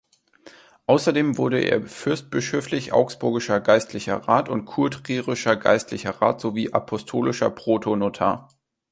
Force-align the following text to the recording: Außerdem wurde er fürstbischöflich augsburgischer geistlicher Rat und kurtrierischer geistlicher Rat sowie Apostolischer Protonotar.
Außerdem 0.87 1.37
wurde 1.37 1.59
er 1.59 1.83
fürstbischöflich 1.83 2.91
augsburgischer 2.91 3.59
geistlicher 3.61 4.15
Rat 4.15 4.49
und 4.49 4.65
kurtrierischer 4.65 5.55
geistlicher 5.55 6.19
Rat 6.19 6.41
sowie 6.41 6.73
Apostolischer 6.73 7.51
Protonotar. 7.51 8.49